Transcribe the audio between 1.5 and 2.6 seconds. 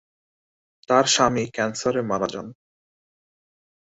ক্যান্সারে মারা যান।